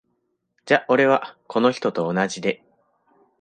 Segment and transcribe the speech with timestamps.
[0.65, 2.63] じゃ俺は、この人と同じで。